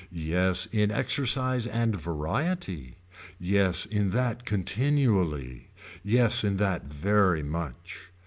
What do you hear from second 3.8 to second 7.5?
in that continually. Yes in that very